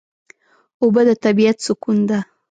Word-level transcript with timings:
اوبه 0.83 1.01
د 1.07 1.09
طبیعت 1.23 1.57
سکون 1.65 1.97
ده. 2.09 2.19